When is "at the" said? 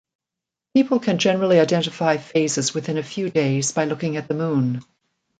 4.17-4.33